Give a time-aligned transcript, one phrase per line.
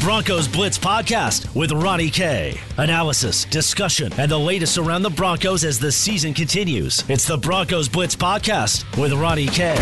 [0.00, 2.58] Broncos Blitz Podcast with Ronnie K.
[2.78, 7.04] Analysis, discussion, and the latest around the Broncos as the season continues.
[7.08, 9.74] It's the Broncos Blitz Podcast with Ronnie K.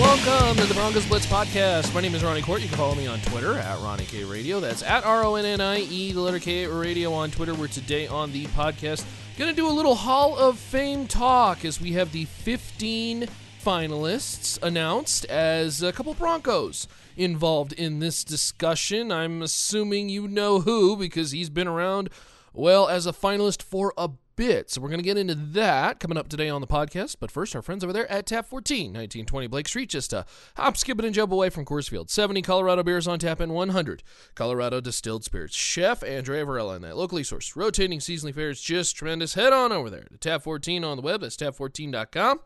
[0.00, 1.92] Welcome to the Broncos Blitz Podcast.
[1.94, 2.60] My name is Ronnie Court.
[2.62, 4.60] You can follow me on Twitter at Ronnie K Radio.
[4.60, 7.54] That's at R O N N I E, the letter K Radio on Twitter.
[7.54, 9.04] We're today on the podcast
[9.36, 13.28] to do a little Hall of Fame talk as we have the 15
[13.64, 16.86] finalists announced as a couple Broncos
[17.16, 19.10] involved in this discussion.
[19.10, 22.10] I'm assuming you know who because he's been around,
[22.52, 24.68] well, as a finalist for a bit.
[24.68, 27.16] So we're going to get into that coming up today on the podcast.
[27.18, 30.76] But first, our friends over there at Tap 14, 1920 Blake Street, just a hop,
[30.76, 32.10] skip, it, and jump away from Coors Field.
[32.10, 34.02] 70 Colorado beers on tap and 100
[34.34, 35.56] Colorado distilled spirits.
[35.56, 39.32] Chef Andrea Varela and that locally sourced, rotating seasonally fare is just tremendous.
[39.32, 41.22] Head on over there to Tap 14 on the web.
[41.22, 42.40] That's tap14.com.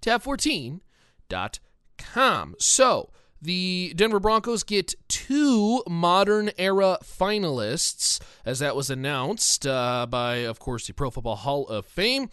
[0.00, 2.54] Tap14.com.
[2.58, 3.10] So,
[3.42, 10.58] the Denver Broncos get two modern era finalists, as that was announced uh, by, of
[10.58, 12.28] course, the Pro Football Hall of Fame.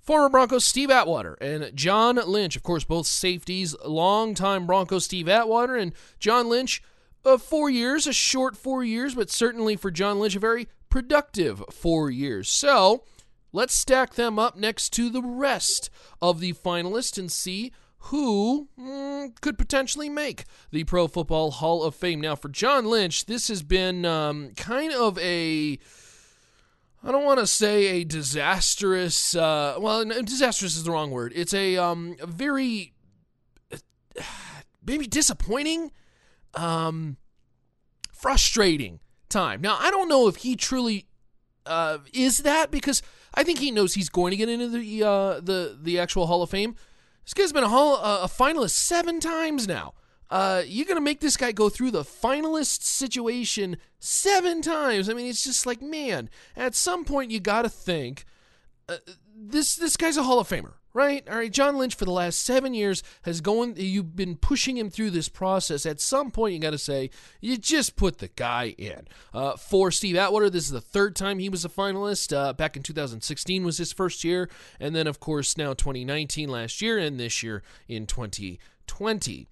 [0.00, 3.76] Former Broncos Steve Atwater and John Lynch, of course, both safeties.
[3.84, 6.82] Longtime Broncos Steve Atwater and John Lynch,
[7.24, 11.62] uh, four years, a short four years, but certainly for John Lynch, a very productive
[11.70, 12.48] four years.
[12.48, 13.04] So
[13.52, 19.40] let's stack them up next to the rest of the finalists and see who mm,
[19.40, 22.20] could potentially make the Pro Football Hall of Fame.
[22.20, 25.78] Now, for John Lynch, this has been um, kind of a.
[27.02, 29.34] I don't want to say a disastrous.
[29.34, 31.32] Uh, well, disastrous is the wrong word.
[31.34, 32.92] It's a, um, a very
[34.86, 35.92] maybe disappointing,
[36.54, 37.16] um,
[38.12, 39.60] frustrating time.
[39.60, 41.07] Now, I don't know if he truly
[41.68, 43.02] uh, is that because
[43.34, 46.42] I think he knows he's going to get into the uh, the the actual Hall
[46.42, 46.74] of Fame.
[47.24, 49.92] This guy's been a, hall, uh, a finalist seven times now.
[50.30, 55.08] Uh, you're gonna make this guy go through the finalist situation seven times.
[55.08, 56.30] I mean, it's just like, man.
[56.56, 58.24] At some point, you got to think
[58.88, 58.96] uh,
[59.36, 61.26] this this guy's a Hall of Famer right?
[61.30, 63.74] All right, John Lynch for the last seven years has going.
[63.76, 65.86] You've been pushing him through this process.
[65.86, 67.10] At some point, you got to say
[67.40, 69.06] you just put the guy in.
[69.32, 72.36] Uh, for Steve Atwater, this is the third time he was a finalist.
[72.36, 74.50] Uh, back in 2016 was his first year,
[74.80, 79.48] and then of course now 2019 last year, and this year in 2020.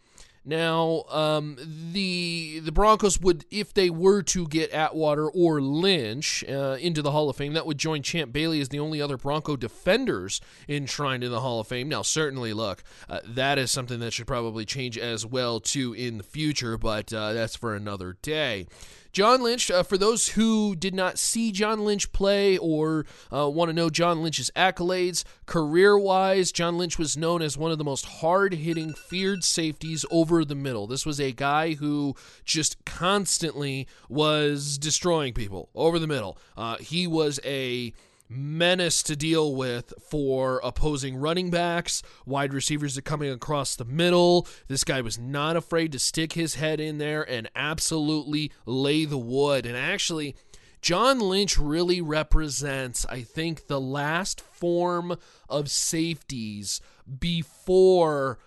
[0.48, 1.58] Now, um,
[1.92, 7.10] the the Broncos would, if they were to get Atwater or Lynch uh, into the
[7.10, 11.24] Hall of Fame, that would join Champ Bailey as the only other Bronco defenders enshrined
[11.24, 11.88] in the Hall of Fame.
[11.88, 16.16] Now, certainly, look, uh, that is something that should probably change as well too in
[16.18, 18.68] the future, but uh, that's for another day.
[19.16, 23.70] John Lynch, uh, for those who did not see John Lynch play or uh, want
[23.70, 27.82] to know John Lynch's accolades, career wise, John Lynch was known as one of the
[27.82, 30.86] most hard hitting, feared safeties over the middle.
[30.86, 36.36] This was a guy who just constantly was destroying people over the middle.
[36.54, 37.94] Uh, he was a
[38.28, 44.46] menace to deal with for opposing running backs, wide receivers that coming across the middle.
[44.68, 49.18] This guy was not afraid to stick his head in there and absolutely lay the
[49.18, 49.66] wood.
[49.66, 50.34] And actually,
[50.82, 55.16] John Lynch really represents, I think, the last form
[55.48, 56.80] of safeties
[57.18, 58.38] before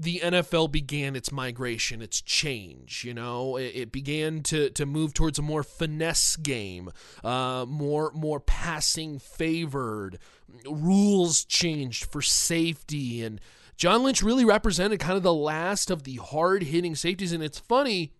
[0.00, 3.04] the NFL began its migration, its change.
[3.04, 6.90] You know, it, it began to to move towards a more finesse game,
[7.22, 10.18] uh, more more passing favored.
[10.66, 13.40] Rules changed for safety, and
[13.76, 17.32] John Lynch really represented kind of the last of the hard hitting safeties.
[17.32, 18.14] And it's funny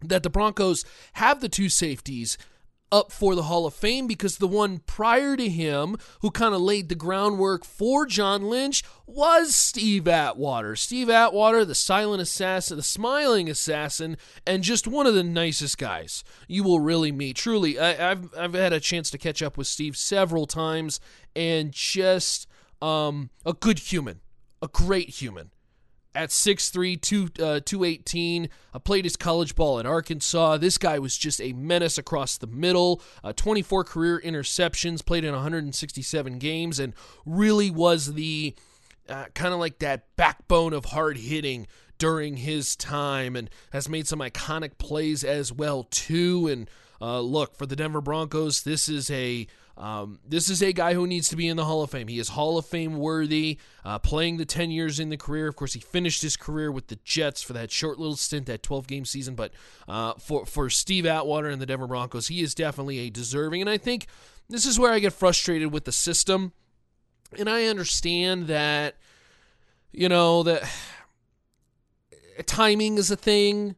[0.00, 2.38] that the Broncos have the two safeties
[2.94, 6.60] up for the Hall of Fame because the one prior to him, who kind of
[6.60, 10.76] laid the groundwork for John Lynch, was Steve Atwater.
[10.76, 14.16] Steve Atwater, the silent assassin, the smiling assassin,
[14.46, 17.34] and just one of the nicest guys you will really meet.
[17.34, 21.00] Truly, I, have I've had a chance to catch up with Steve several times,
[21.34, 22.46] and just
[22.80, 24.20] um, a good human,
[24.62, 25.50] a great human
[26.14, 28.48] at 6'3, two, uh, 218.
[28.72, 30.58] I played his college ball at Arkansas.
[30.58, 33.02] This guy was just a menace across the middle.
[33.22, 36.94] Uh, 24 career interceptions, played in 167 games, and
[37.26, 38.54] really was the
[39.08, 41.66] uh, kind of like that backbone of hard hitting
[41.98, 46.48] during his time and has made some iconic plays as well, too.
[46.48, 46.70] And
[47.00, 51.06] uh, look, for the Denver Broncos, this is a um, this is a guy who
[51.06, 52.08] needs to be in the Hall of Fame.
[52.08, 55.48] He is Hall of Fame worthy, uh, playing the 10 years in the career.
[55.48, 58.62] Of course, he finished his career with the Jets for that short little stint, that
[58.62, 59.34] 12 game season.
[59.34, 59.52] But
[59.88, 63.60] uh, for, for Steve Atwater and the Denver Broncos, he is definitely a deserving.
[63.60, 64.06] And I think
[64.48, 66.52] this is where I get frustrated with the system.
[67.36, 68.94] And I understand that
[69.94, 70.68] you know, that
[72.46, 73.76] timing is a thing.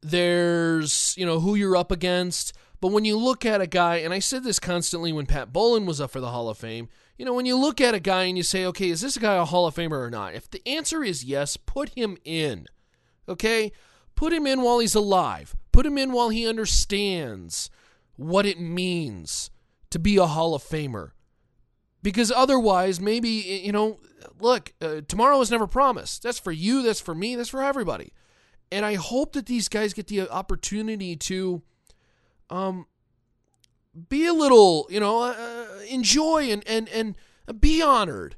[0.00, 2.52] There's, you know, who you're up against.
[2.80, 5.86] But when you look at a guy, and I said this constantly when Pat Bowlen
[5.86, 8.24] was up for the Hall of Fame, you know, when you look at a guy
[8.24, 10.34] and you say, okay, is this a guy a Hall of Famer or not?
[10.34, 12.66] If the answer is yes, put him in.
[13.28, 13.72] Okay?
[14.16, 15.56] Put him in while he's alive.
[15.72, 17.70] Put him in while he understands
[18.16, 19.50] what it means
[19.90, 21.10] to be a Hall of Famer.
[22.02, 23.98] Because otherwise, maybe, you know,
[24.38, 26.22] look, uh, tomorrow is never promised.
[26.22, 28.12] That's for you, that's for me, that's for everybody.
[28.70, 31.62] And I hope that these guys get the opportunity to
[32.50, 32.86] um,
[34.08, 37.16] be a little, you know, uh, enjoy and, and, and
[37.60, 38.36] be honored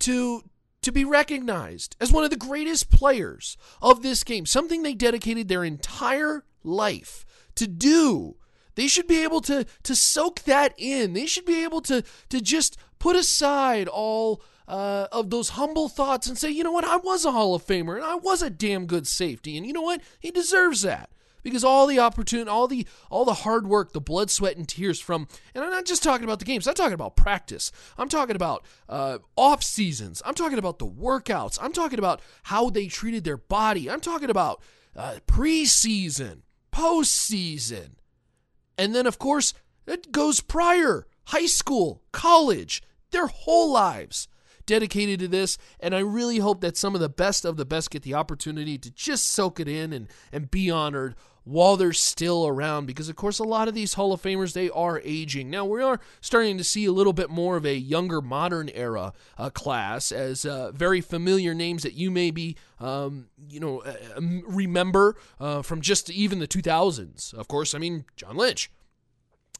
[0.00, 0.42] to
[0.82, 5.46] to be recognized as one of the greatest players of this game, something they dedicated
[5.46, 7.24] their entire life
[7.54, 8.36] to do.
[8.74, 11.12] They should be able to to soak that in.
[11.12, 16.26] They should be able to to just put aside all uh, of those humble thoughts
[16.26, 18.50] and say, you know what, I was a Hall of Famer and I was a
[18.50, 21.10] damn good safety, and you know what, he deserves that
[21.42, 25.00] because all the opportunity, all the all the hard work, the blood, sweat, and tears
[25.00, 26.66] from, and I'm not just talking about the games.
[26.66, 27.72] I'm talking about practice.
[27.98, 30.22] I'm talking about uh, off seasons.
[30.24, 31.58] I'm talking about the workouts.
[31.60, 33.90] I'm talking about how they treated their body.
[33.90, 34.62] I'm talking about
[34.96, 36.42] uh, preseason,
[36.72, 37.96] postseason,
[38.78, 39.54] and then of course
[39.86, 44.28] it goes prior, high school, college, their whole lives
[44.66, 45.58] dedicated to this.
[45.80, 48.78] And I really hope that some of the best of the best get the opportunity
[48.78, 53.16] to just soak it in and, and be honored while they're still around because of
[53.16, 55.50] course a lot of these hall of famers they are aging.
[55.50, 59.12] Now we are starting to see a little bit more of a younger modern era
[59.38, 63.94] uh, class as uh, very familiar names that you may be um, you know uh,
[64.16, 68.70] um, remember uh, from just even the 2000s of course i mean john lynch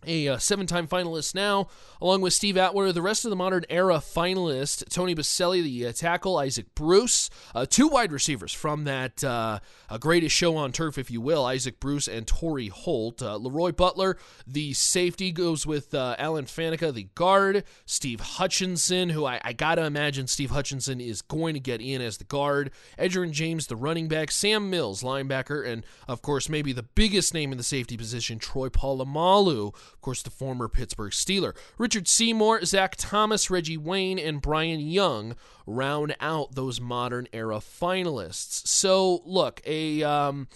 [0.07, 1.69] a uh, seven time finalist now,
[2.01, 2.93] along with Steve Atwater.
[2.93, 7.67] The rest of the modern era finalists Tony Boselli, the uh, tackle, Isaac Bruce, uh,
[7.69, 9.61] two wide receivers from that uh,
[10.01, 13.23] greatest show on turf, if you will, Isaac Bruce and Torry Holt.
[13.23, 17.65] Uh, Leroy Butler, the safety, goes with uh, Alan Faneca, the guard.
[17.87, 22.01] Steve Hutchinson, who I, I got to imagine Steve Hutchinson is going to get in
[22.01, 22.71] as the guard.
[22.99, 24.31] Edgerrin James, the running back.
[24.31, 25.67] Sam Mills, linebacker.
[25.67, 30.23] And, of course, maybe the biggest name in the safety position, Troy Polamalu of course,
[30.23, 31.55] the former Pittsburgh Steeler.
[31.79, 35.37] Richard Seymour, Zach Thomas, Reggie Wayne, and Bryant Young
[35.67, 38.67] round out those modern era finalists.
[38.67, 40.03] So, look, a.
[40.03, 40.49] Um,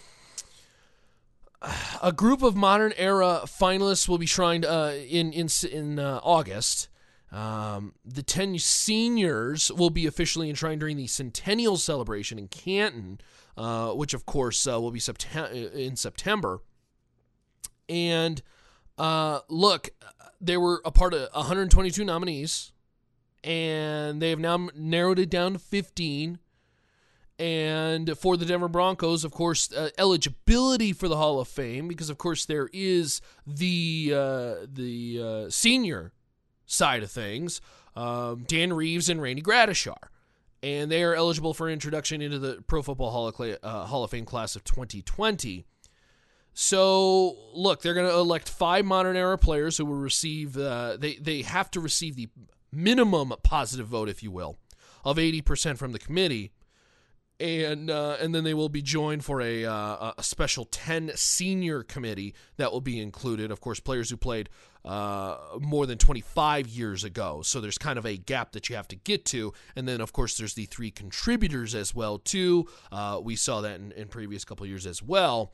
[2.03, 6.89] a group of modern era finalists will be shrined uh, in in in uh, August.
[7.32, 13.21] Um, the 10 seniors will be officially enshrined during the centennial celebration in Canton,
[13.56, 16.61] uh, which of course uh, will be sept- in September.
[17.89, 18.43] And
[18.98, 19.90] uh, look,
[20.40, 22.72] they were a part of 122 nominees,
[23.44, 26.38] and they have now narrowed it down to 15.
[27.38, 32.08] And for the Denver Broncos, of course, uh, eligibility for the Hall of Fame, because
[32.08, 36.12] of course there is the uh, the uh, senior
[36.64, 37.60] side of things,
[37.94, 40.08] um, Dan Reeves and Randy Gradishar,
[40.62, 44.10] and they are eligible for introduction into the Pro Football Hall of, uh, Hall of
[44.10, 45.66] Fame class of 2020.
[46.58, 50.56] So look, they're going to elect five modern era players who will receive.
[50.56, 52.31] Uh, they they have to receive the
[52.73, 54.56] minimum positive vote, if you will,
[55.05, 56.53] of eighty percent from the committee,
[57.39, 61.82] and uh, and then they will be joined for a uh, a special ten senior
[61.82, 63.51] committee that will be included.
[63.51, 64.48] Of course, players who played
[64.82, 67.43] uh, more than 25 years ago.
[67.43, 69.53] So there's kind of a gap that you have to get to.
[69.75, 72.69] And then, of course, there's the three contributors as well, too.
[72.93, 75.53] Uh, we saw that in, in previous couple years as well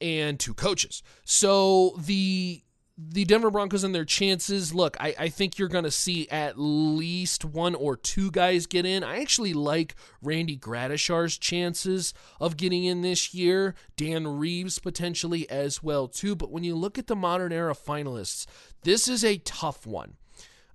[0.00, 1.02] and two coaches.
[1.24, 2.62] So the
[3.00, 6.58] the Denver Broncos and their chances, look, I, I think you're going to see at
[6.58, 9.04] least one or two guys get in.
[9.04, 13.76] I actually like Randy Gradishar's chances of getting in this year.
[13.96, 16.34] Dan Reeves potentially as well, too.
[16.34, 18.46] But when you look at the modern era finalists,
[18.82, 20.16] this is a tough one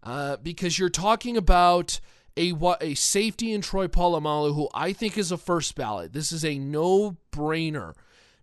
[0.02, 2.00] uh, because you're talking about
[2.38, 6.14] a a safety in Troy Polamalu, who I think is a first ballot.
[6.14, 7.94] This is a no brainer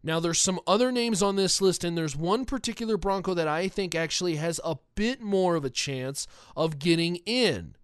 [0.02, 3.68] now, there's some other names on this list, and there's one particular Bronco that I
[3.68, 6.26] think actually has a bit more of a chance
[6.56, 7.76] of getting in.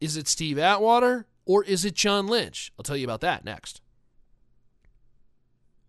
[0.00, 2.72] Is it Steve Atwater or is it John Lynch?
[2.78, 3.82] I'll tell you about that next.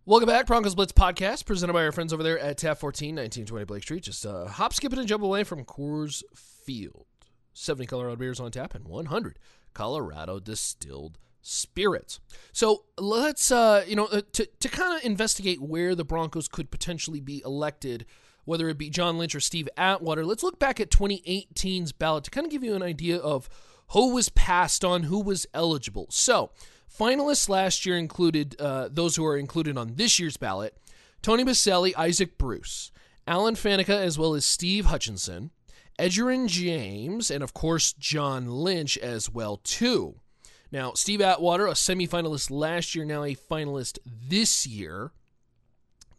[0.04, 3.64] Welcome back, Broncos Blitz podcast, presented by our friends over there at Tap 14, 1920
[3.66, 4.02] Blake Street.
[4.02, 7.06] Just uh, hop, skip, and jump away from Coors Field.
[7.52, 9.38] 70 Colorado beers on tap and 100
[9.74, 12.20] Colorado distilled spirits.
[12.52, 16.70] So let's, uh, you know, uh, to, to kind of investigate where the Broncos could
[16.70, 18.06] potentially be elected,
[18.44, 22.30] whether it be John Lynch or Steve Atwater, let's look back at 2018's ballot to
[22.30, 23.48] kind of give you an idea of
[23.88, 26.06] who was passed on, who was eligible.
[26.10, 26.50] So,
[26.88, 30.76] finalists last year included uh, those who are included on this year's ballot
[31.20, 32.92] Tony Boselli, Isaac Bruce,
[33.26, 35.50] Alan Faneca, as well as Steve Hutchinson,
[35.98, 40.20] Edgerrin James, and of course John Lynch as well too.
[40.70, 45.12] Now, Steve Atwater, a semifinalist last year, now a finalist this year.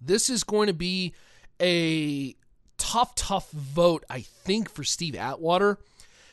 [0.02, 1.14] This is going to be
[1.62, 2.36] a
[2.78, 5.78] tough, tough vote, I think, for Steve Atwater.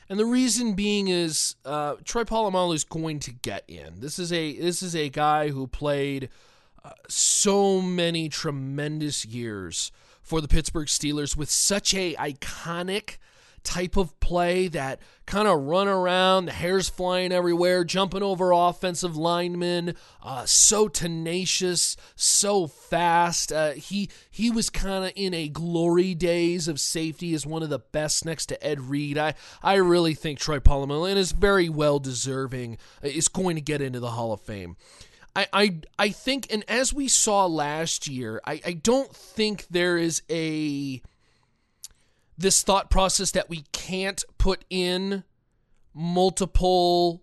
[0.09, 4.01] And the reason being is uh, Troy Polamalu is going to get in.
[4.01, 6.29] This is a this is a guy who played
[6.85, 9.91] uh, so many tremendous years
[10.23, 13.17] for the Pittsburgh Steelers with such a iconic
[13.67, 19.17] type of play that kind of run around, the hair's flying everywhere, jumping over offensive
[19.17, 23.53] linemen, uh, so tenacious, so fast.
[23.53, 27.69] Uh, he he was kind of in a glory days of safety as one of
[27.69, 29.19] the best next to Ed Reed.
[29.19, 32.79] I I really think Troy Polamalu and is very well deserving.
[33.03, 34.77] Uh, is going to get into the Hall of Fame.
[35.35, 39.99] I, I, I think, and as we saw last year, I, I don't think there
[39.99, 41.03] is a
[42.39, 45.25] this thought process that we can't put in
[45.95, 47.23] multiple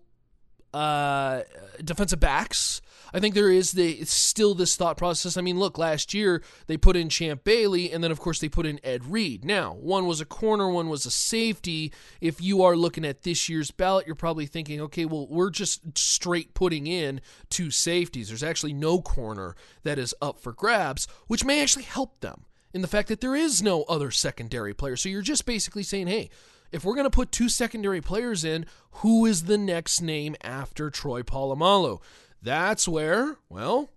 [0.74, 1.42] uh,
[1.82, 2.80] defensive backs.
[3.12, 5.36] I think there is the still this thought process.
[5.36, 8.48] I mean, look, last year they put in Champ Bailey, and then of course they
[8.48, 9.44] put in Ed Reed.
[9.44, 11.92] Now, one was a corner, one was a safety.
[12.20, 15.96] If you are looking at this year's ballot, you're probably thinking, okay, well, we're just
[15.96, 18.28] straight putting in two safeties.
[18.28, 19.54] There's actually no corner
[19.84, 23.36] that is up for grabs, which may actually help them in the fact that there
[23.36, 24.96] is no other secondary player.
[24.96, 26.28] So you're just basically saying, hey,
[26.72, 30.90] if we're going to put two secondary players in, who is the next name after
[30.90, 32.02] Troy Polamalu?
[32.42, 33.90] That's where, well,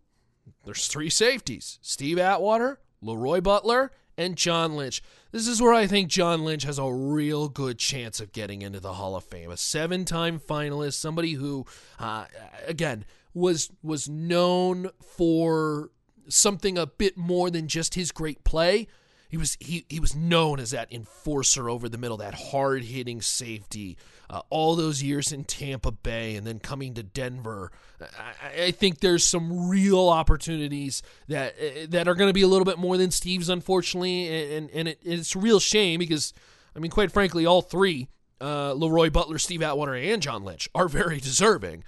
[0.63, 5.01] there's three safeties Steve Atwater, Leroy Butler, and John Lynch.
[5.31, 8.79] This is where I think John Lynch has a real good chance of getting into
[8.79, 9.49] the Hall of Fame.
[9.49, 11.65] A seven time finalist, somebody who,
[11.99, 12.25] uh,
[12.67, 15.89] again, was was known for
[16.29, 18.87] something a bit more than just his great play.
[19.29, 23.21] He was he he was known as that enforcer over the middle, that hard hitting
[23.21, 23.97] safety.
[24.29, 28.99] Uh, all those years in Tampa Bay and then coming to Denver, I, I think
[28.99, 32.97] there's some real opportunities that uh, that are going to be a little bit more
[32.97, 36.33] than Steve's, unfortunately, and and it, it's a real shame because
[36.73, 38.07] I mean, quite frankly, all three,
[38.39, 41.83] uh, Leroy Butler, Steve Atwater, and John Lynch, are very deserving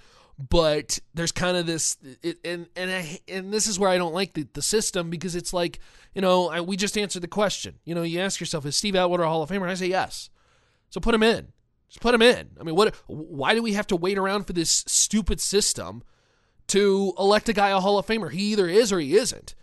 [0.48, 4.14] but there's kind of this it, and and I, and this is where I don't
[4.14, 5.80] like the, the system because it's like
[6.14, 7.78] you know I, we just answered the question.
[7.84, 9.62] You know you ask yourself is Steve Atwater a Hall of Famer?
[9.62, 10.30] And I say yes.
[10.88, 11.48] So put him in.
[11.88, 12.50] Just put him in.
[12.58, 16.02] I mean what why do we have to wait around for this stupid system
[16.68, 18.30] to elect a guy a Hall of Famer?
[18.30, 19.54] He either is or he isn't.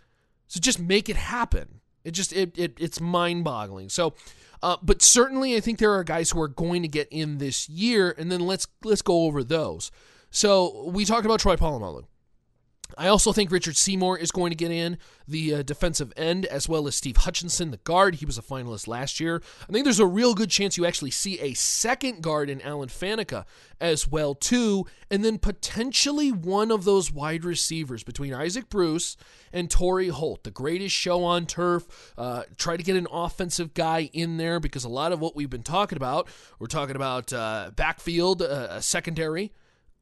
[0.46, 1.80] So just make it happen.
[2.04, 4.14] It just it, it it's mind boggling so
[4.62, 7.68] uh, but certainly I think there are guys who are going to get in this
[7.68, 9.90] year and then let's let's go over those.
[10.30, 12.04] So we talked about Troy Polamalu.
[12.96, 16.68] I also think Richard Seymour is going to get in the uh, defensive end, as
[16.68, 18.16] well as Steve Hutchinson, the guard.
[18.16, 19.42] He was a finalist last year.
[19.68, 22.88] I think there's a real good chance you actually see a second guard in Alan
[22.88, 23.44] Faneca
[23.80, 29.16] as well too, and then potentially one of those wide receivers between Isaac Bruce
[29.52, 32.12] and Torry Holt, the greatest show on turf.
[32.16, 35.50] Uh, try to get an offensive guy in there because a lot of what we've
[35.50, 36.26] been talking about,
[36.58, 39.52] we're talking about uh, backfield, uh, secondary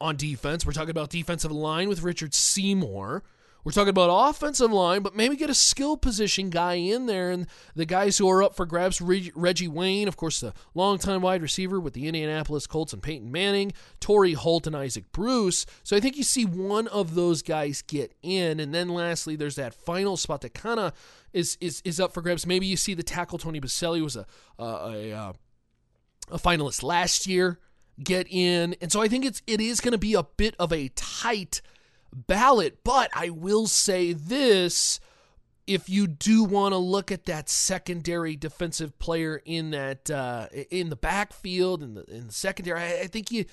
[0.00, 0.67] on defense.
[0.67, 3.23] We're talking about defensive line with Richard Seymour.
[3.67, 7.33] We're talking about offensive line, but maybe get a skill position guy in there.
[7.33, 11.43] And the guys who are up for grabs Reggie Wayne, of course, the longtime wide
[11.43, 15.67] receiver with the Indianapolis Colts and Peyton Manning, Torry Holt, and Isaac Bruce.
[15.83, 18.61] So I think you see one of those guys get in.
[18.61, 20.93] And then lastly, there's that final spot that kind of
[21.33, 22.47] is, is, is up for grabs.
[22.47, 24.26] Maybe you see the tackle Tony Boselli was a,
[24.61, 25.35] uh, a, a,
[26.31, 27.59] a finalist last year
[28.03, 28.75] get in.
[28.81, 31.61] And so I think it's it is going to be a bit of a tight
[32.12, 35.00] ballot, but I will say this
[35.67, 40.91] if you do want to look at that secondary defensive player in that uh, in
[40.91, 43.45] the backfield in the in the secondary, I, I think you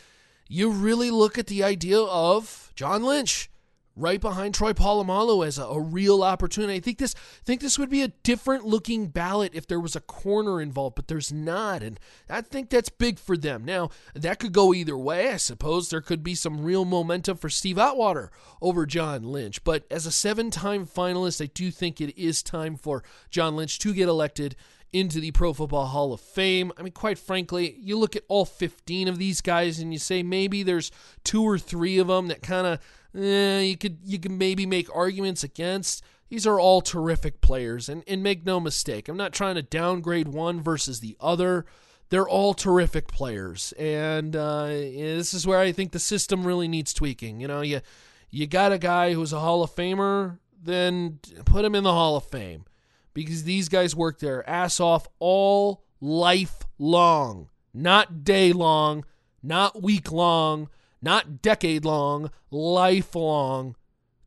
[0.47, 3.49] you really look at the idea of John Lynch
[3.95, 6.75] right behind Troy Polamalu as a, a, real opportunity.
[6.75, 7.13] I think this
[7.45, 11.07] think this would be a different looking ballot if there was a corner involved, but
[11.07, 13.65] there's not, and I think that's big for them.
[13.65, 15.31] Now that could go either way.
[15.31, 18.31] I suppose there could be some real momentum for Steve Atwater
[18.61, 23.03] over John Lynch, but as a seven-time finalist, I do think it is time for
[23.29, 24.55] John Lynch to get elected
[24.93, 26.71] into the Pro Football Hall of Fame.
[26.77, 30.21] I mean, quite frankly, you look at all 15 of these guys and you say
[30.21, 30.91] maybe there's
[31.23, 32.79] two or three of them that kind of
[33.15, 36.03] eh, you could you can maybe make arguments against.
[36.29, 40.27] These are all terrific players, and, and make no mistake, I'm not trying to downgrade
[40.27, 41.65] one versus the other.
[42.09, 46.93] they're all terrific players, and uh, this is where I think the system really needs
[46.93, 47.39] tweaking.
[47.39, 47.81] You know, you
[48.29, 52.15] you got a guy who's a Hall of Famer, then put him in the Hall
[52.15, 52.65] of Fame
[53.13, 59.05] because these guys work their ass off all life long, not day long,
[59.41, 60.69] not week long,
[61.03, 63.75] not decade long, lifelong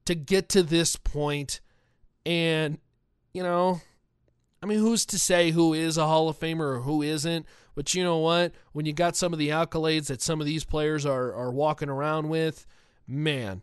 [0.05, 1.61] to get to this point.
[2.25, 2.79] And,
[3.33, 3.81] you know,
[4.63, 7.47] I mean, who's to say who is a Hall of Famer or who isn't?
[7.75, 8.53] But you know what?
[8.73, 11.89] When you got some of the accolades that some of these players are are walking
[11.89, 12.67] around with,
[13.07, 13.63] man,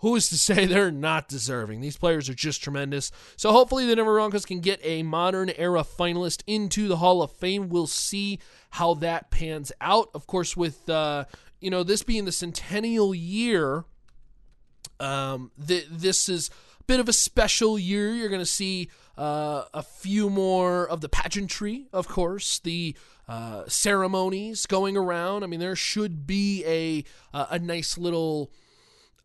[0.00, 1.80] who is to say they're not deserving?
[1.80, 3.10] These players are just tremendous.
[3.36, 7.32] So hopefully the Denver Broncos can get a modern era finalist into the Hall of
[7.32, 7.68] Fame.
[7.68, 8.38] We'll see
[8.70, 10.10] how that pans out.
[10.14, 11.24] Of course, with uh,
[11.60, 13.84] you know this being the centennial year,
[14.98, 18.12] um, th- this is a bit of a special year.
[18.14, 22.96] You're going to see uh, a few more of the pageantry, of course, the
[23.28, 25.44] uh, ceremonies going around.
[25.44, 27.04] I mean, there should be a
[27.36, 28.50] uh, a nice little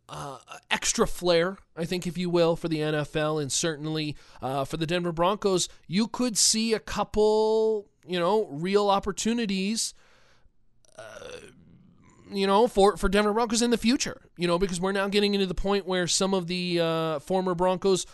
[0.08, 0.38] uh,
[0.70, 4.86] extra flair, I think, if you will, for the NFL, and certainly uh, for the
[4.86, 5.68] Denver Broncos.
[5.88, 9.94] You could see a couple, you know, real opportunities.
[10.98, 11.04] Uh,
[12.32, 15.36] you know, for, for Denver Broncos in the future, you know, because we're now getting
[15.36, 18.06] into the point where some of the former Broncos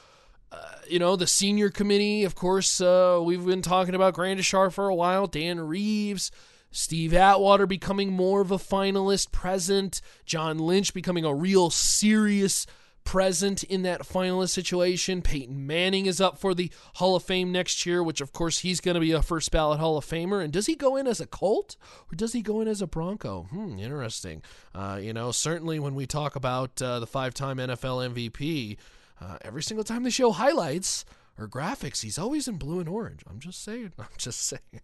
[0.52, 0.58] uh,
[0.90, 4.96] you know, the senior committee, of course, uh, we've been talking about Gradishar for a
[4.96, 6.32] while, Dan Reeves,
[6.72, 12.66] Steve Atwater becoming more of a finalist present, John Lynch becoming a real serious
[13.04, 15.22] present in that finalist situation.
[15.22, 18.80] Peyton Manning is up for the Hall of Fame next year, which of course he's
[18.80, 20.44] going to be a first ballot Hall of Famer.
[20.44, 21.76] And does he go in as a Colt
[22.12, 23.48] or does he go in as a Bronco?
[23.52, 24.42] Hmm, interesting.
[24.74, 28.78] Uh, you know, certainly when we talk about uh, the five time NFL MVP,
[29.20, 31.06] uh, every single time they show highlights
[31.38, 33.22] or graphics, he's always in blue and orange.
[33.30, 33.94] I'm just saying.
[34.00, 34.82] I'm just saying.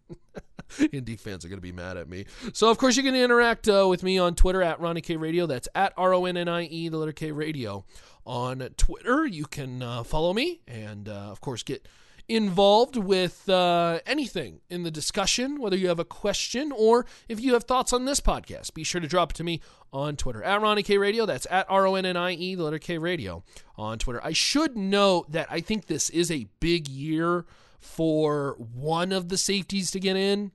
[0.91, 2.25] Indy fans are going to be mad at me.
[2.53, 5.45] So, of course, you can interact uh, with me on Twitter at Ronnie K Radio.
[5.45, 7.85] That's at R O N N I E, the letter K Radio.
[8.25, 11.87] On Twitter, you can uh, follow me and, uh, of course, get
[12.29, 17.53] involved with uh, anything in the discussion, whether you have a question or if you
[17.53, 19.61] have thoughts on this podcast, be sure to drop it to me
[19.93, 21.25] on Twitter at Ronnie K Radio.
[21.25, 23.43] That's at R O N N I E, the letter K Radio
[23.77, 24.19] on Twitter.
[24.23, 27.45] I should note that I think this is a big year
[27.79, 30.51] for one of the safeties to get in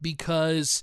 [0.00, 0.82] because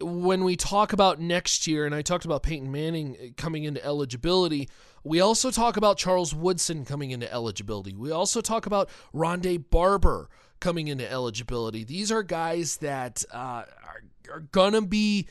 [0.00, 4.68] when we talk about next year, and I talked about Peyton Manning coming into eligibility,
[5.04, 7.94] we also talk about Charles Woodson coming into eligibility.
[7.94, 10.28] We also talk about Rondé Barber
[10.60, 11.84] coming into eligibility.
[11.84, 15.26] These are guys that uh, are, are going to be.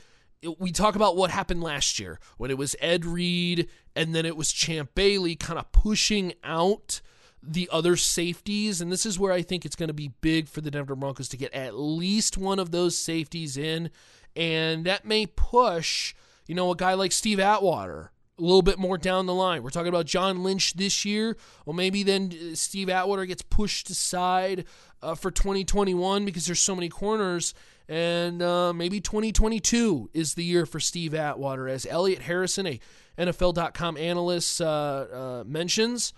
[0.60, 4.36] We talk about what happened last year when it was Ed Reed and then it
[4.36, 7.00] was Champ Bailey kind of pushing out
[7.44, 8.82] the other safeties.
[8.82, 11.30] And this is where I think it's going to be big for the Denver Broncos
[11.30, 13.92] to get at least one of those safeties in.
[14.36, 16.16] And that may push,
[16.48, 19.64] you know, a guy like Steve Atwater a little bit more down the line.
[19.64, 21.38] We're talking about John Lynch this year.
[21.66, 24.66] Well, maybe then uh, Steve Atwater gets pushed aside
[25.02, 27.54] uh, for 2021 because there's so many corners.
[27.88, 31.68] And uh, maybe 2022 is the year for Steve Atwater.
[31.68, 32.80] As Elliot Harrison, a
[33.18, 36.14] NFL.com analyst, uh, uh, mentions,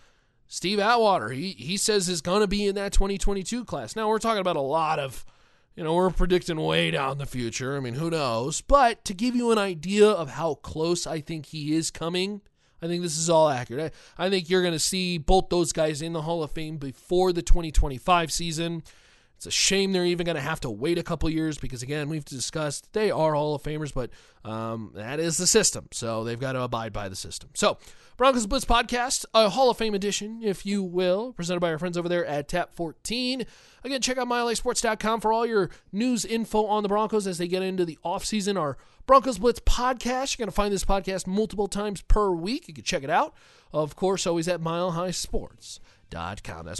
[0.48, 3.96] Steve Atwater, he, he says is going to be in that 2022 class.
[3.96, 5.26] Now, we're talking about a lot of
[5.76, 7.76] you know, we're predicting way down the future.
[7.76, 8.62] I mean, who knows?
[8.62, 12.42] But to give you an idea of how close I think he is coming,
[12.82, 13.94] I think this is all accurate.
[14.18, 16.78] I, I think you're going to see both those guys in the Hall of Fame
[16.78, 18.84] before the 2025 season.
[19.44, 22.08] It's a shame they're even going to have to wait a couple years because, again,
[22.08, 24.10] we've discussed they are Hall of Famers, but
[24.50, 25.90] um, that is the system.
[25.92, 27.50] So they've got to abide by the system.
[27.54, 27.78] So,
[28.16, 31.98] Broncos Blitz podcast, a Hall of Fame edition, if you will, presented by our friends
[31.98, 33.44] over there at Tap 14.
[33.84, 37.64] Again, check out milesports.com for all your news info on the Broncos as they get
[37.64, 38.58] into the offseason.
[38.58, 42.70] Our Broncos Blitz podcast, you're going to find this podcast multiple times per week.
[42.70, 43.34] You can check it out.
[43.74, 46.66] Of course, always at milehighsports.com.
[46.66, 46.80] That's